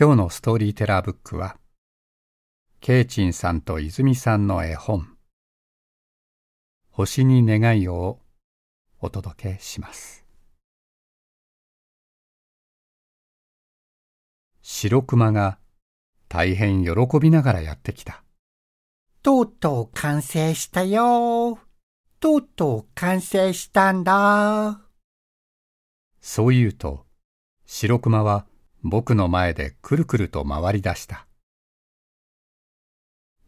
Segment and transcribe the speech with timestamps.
[0.00, 1.56] 今日のストーリーテラーブックは、
[2.78, 5.16] ケイチンさんと泉さんの絵本、
[6.92, 8.20] 星に願いを
[9.00, 10.24] お届けします。
[14.62, 15.58] 白熊が
[16.28, 18.22] 大変喜びながらやってきた。
[19.24, 21.58] とうとう完成したよ。
[22.20, 24.80] とうとう完成したんだ。
[26.20, 27.04] そう言うと、
[27.66, 28.46] 白熊は
[28.82, 31.26] 僕の前でくるくると回り出した。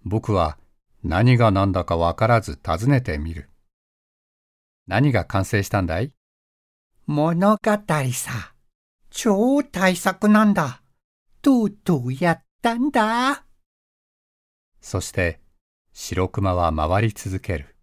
[0.04, 0.58] 僕は
[1.04, 3.48] 何が何だかわからず尋ねてみる。
[4.86, 6.12] 何が完成したんだい？
[7.06, 7.58] 物語
[8.12, 8.54] さ。
[9.10, 10.82] 超大作なんだ。
[11.42, 13.44] とうとうやったんだ？
[14.80, 15.40] そして、
[15.92, 17.76] 白熊は回り続ける。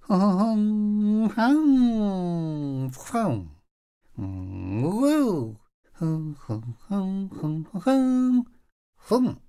[0.00, 3.50] ふん、ふん、ふん、
[4.18, 5.54] うー。
[6.04, 8.44] ふんふんふんふんふん
[8.94, 9.40] ふん。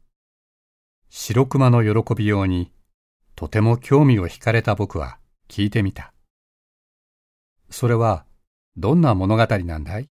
[1.09, 2.71] 白熊の喜びように、
[3.35, 6.13] とても興味を惹かれた僕は聞いてみた。
[7.69, 8.25] それは、
[8.77, 10.07] どんな物語なんだい？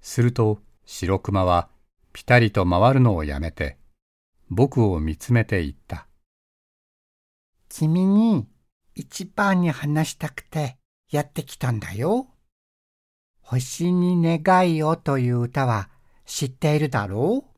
[0.00, 1.68] すると、白熊は、
[2.12, 3.78] ぴたりと回るのをやめて、
[4.48, 6.06] 僕を見つめていった。
[7.68, 8.46] 君に、
[8.94, 10.78] 一番に話したくて、
[11.10, 12.28] やってきたんだよ。
[13.48, 15.88] 星に願いをという歌は
[16.24, 17.50] 知っているだろう？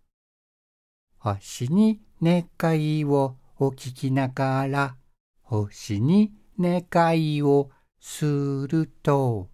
[1.19, 2.45] 星に願
[2.79, 4.97] いをお聞きながら
[5.41, 9.49] 星に願いをすると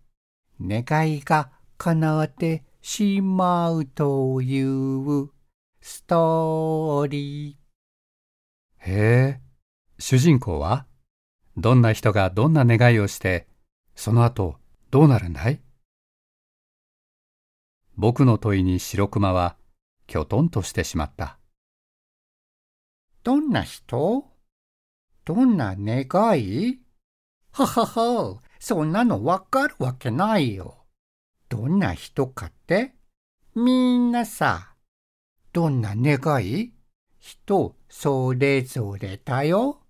[0.61, 5.31] 願いが叶ってしまうという
[5.81, 8.91] ストーリー。
[8.91, 9.41] へえ、
[10.01, 10.87] 主人公は？
[11.57, 13.47] どんな人がどんな願いをして、
[13.95, 14.57] その後
[14.91, 15.61] どうなるんだい？
[17.97, 19.57] 僕の問いに白熊は、
[20.07, 21.39] きょとんとしてしまった。
[23.23, 24.25] どんな人？
[25.25, 26.81] どんな願い？
[27.53, 30.85] ははは、そんなのわかるわけないよ。
[31.49, 32.95] どんな人かって？
[33.55, 34.75] みんなさ、
[35.53, 36.73] どんな願い？
[37.21, 39.81] 人それぞれだよ。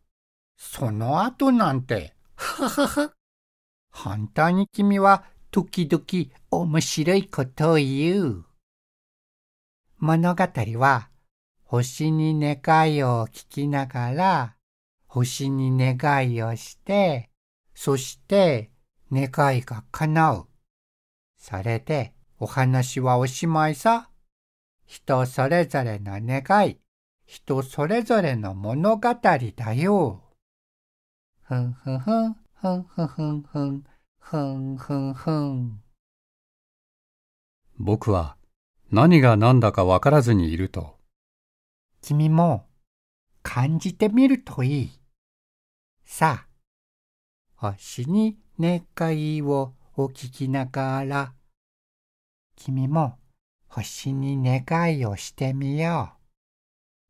[0.56, 3.12] その後なんて、ははは。
[3.90, 6.04] 反対に君は時々
[6.60, 8.44] 面白いことを言う。
[9.98, 10.44] 物語
[10.78, 11.10] は
[11.64, 14.56] 星に願いを聞きながら
[15.06, 17.30] 星に願いをして
[17.74, 18.70] そして
[19.10, 20.48] 願いが叶う。
[21.38, 24.10] それでお話はおしまいさ。
[24.86, 26.78] 人それぞれの願い、
[27.26, 30.22] 人それぞれの物語だよ。
[31.42, 33.84] ふんふんふん、ふんふんふんふん、
[34.18, 35.83] ふんふんふん。
[37.78, 38.36] 僕は
[38.92, 40.96] 何が何だかわからずにいると。
[42.00, 42.66] 君も
[43.42, 45.00] 感じてみるといい。
[46.04, 46.46] さ
[47.56, 48.82] あ、星に願
[49.16, 51.34] いをお聞きながら、
[52.56, 53.18] 君も
[53.68, 56.24] 星に願いをしてみよう。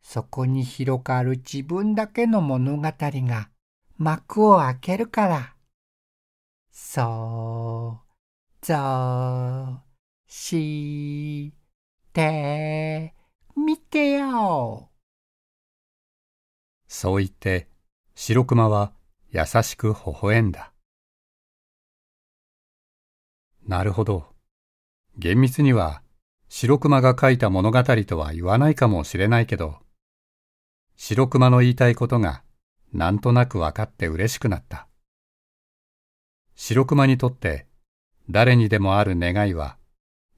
[0.03, 3.51] そこに広がる自分だけの物語が
[3.99, 5.57] 幕を開けるから。
[6.71, 8.01] そ
[8.63, 9.94] う、ぞう。
[10.37, 11.53] し
[12.13, 13.15] て
[13.57, 14.91] みてよ。
[16.89, 17.69] そう言って、
[18.17, 18.93] 白熊は
[19.31, 20.73] 優しく微笑んだ。
[23.69, 24.27] なるほど。
[25.17, 26.03] 厳密には、
[26.49, 29.79] 白熊が書いた物語とは言わないかもしれないけど、
[30.97, 32.43] 白熊の言いたいことが
[32.93, 34.89] なんとなく分かって嬉しくなった。
[36.57, 37.69] 白熊にとって
[38.29, 39.79] 誰にでもある願いは